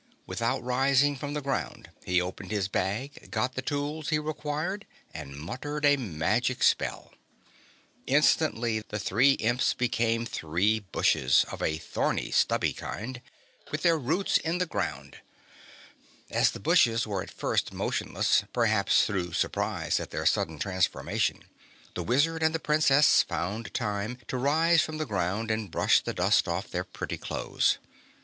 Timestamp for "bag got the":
2.67-3.61